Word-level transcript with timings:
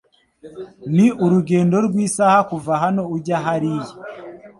Ni 0.95 1.07
urugendo 1.23 1.75
rw'isaha 1.87 2.37
kuva 2.49 2.73
hano 2.83 3.01
ujya 3.15 3.37
hariya. 3.45 3.89